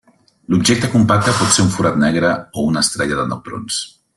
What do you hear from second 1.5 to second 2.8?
ser un forat negre, o